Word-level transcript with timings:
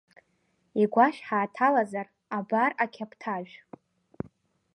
Игәашә 0.81 1.21
ҳанҭалазар, 1.27 2.07
абар 2.37 2.71
ақьаԥҭажә… 2.83 3.53